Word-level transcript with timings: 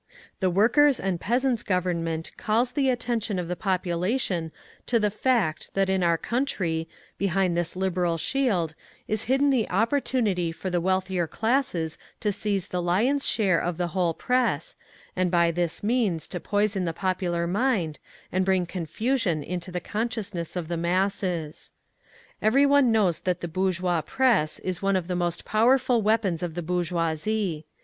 The 0.39 0.49
Workers' 0.49 0.99
and 0.99 1.21
Peasants' 1.21 1.61
Government 1.61 2.31
calls 2.35 2.71
the 2.71 2.89
attention 2.89 3.37
of 3.37 3.47
the 3.47 3.55
population 3.55 4.51
to 4.87 4.99
the 4.99 5.11
fact 5.11 5.69
that 5.75 5.91
in 5.91 6.01
our 6.01 6.17
country, 6.17 6.87
behind 7.19 7.55
this 7.55 7.75
liberal 7.75 8.17
shield, 8.17 8.73
is 9.07 9.25
hidden 9.25 9.51
the 9.51 9.69
opportunity 9.69 10.51
for 10.51 10.71
the 10.71 10.81
wealthier 10.81 11.27
classes 11.27 11.99
to 12.19 12.31
seize 12.31 12.69
the 12.69 12.81
lion's 12.81 13.27
share 13.27 13.61
of 13.61 13.77
the 13.77 13.89
whole 13.89 14.15
press, 14.15 14.75
and 15.15 15.29
by 15.29 15.51
this 15.51 15.83
means 15.83 16.27
to 16.29 16.39
poison 16.39 16.85
the 16.85 16.93
popular 16.93 17.45
mind 17.45 17.99
and 18.31 18.43
bring 18.43 18.65
confusion 18.65 19.43
into 19.43 19.71
the 19.71 19.79
consciousness 19.79 20.55
of 20.55 20.67
the 20.67 20.77
masses. 20.77 21.69
Every 22.41 22.65
one 22.65 22.91
knows 22.91 23.19
that 23.19 23.41
the 23.41 23.47
bourgeois 23.47 24.01
press 24.01 24.57
is 24.57 24.81
one 24.81 24.95
of 24.95 25.07
the 25.07 25.15
most 25.15 25.45
powerful 25.45 26.01
weapons 26.01 26.41
of 26.41 26.55
the 26.55 26.63
bourgeoisie. 26.63 27.67